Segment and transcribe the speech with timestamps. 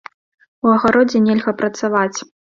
[0.67, 2.17] У агародзе нельга працаваць.